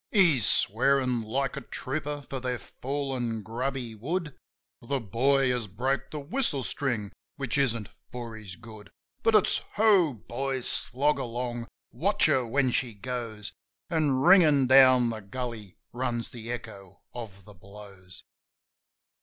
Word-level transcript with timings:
He's 0.11 0.47
swearin' 0.47 1.21
like 1.21 1.55
a 1.55 1.61
trooper, 1.61 2.23
for 2.27 2.39
they're 2.39 2.57
falling 2.57 3.43
grubby 3.43 3.93
wood; 3.93 4.33
The 4.81 4.99
boy 4.99 5.51
has 5.51 5.67
broke 5.67 6.09
the 6.09 6.19
whistle 6.19 6.63
string, 6.63 7.11
which 7.35 7.55
isn't 7.59 7.87
for 8.11 8.35
his 8.35 8.55
good. 8.55 8.89
But 9.21 9.35
it's: 9.35 9.59
Ho, 9.75 10.13
boys! 10.15 10.67
Slog 10.67 11.19
along! 11.19 11.67
Watch 11.91 12.25
her 12.25 12.43
when 12.47 12.71
she 12.71 12.95
goes! 12.95 13.53
An' 13.91 14.13
ringin' 14.21 14.65
down 14.65 15.11
the 15.11 15.19
gully 15.21 15.77
runs 15.93 16.29
the 16.29 16.51
echo 16.51 17.01
of 17.13 17.45
the 17.45 17.53
blows. 17.53 18.23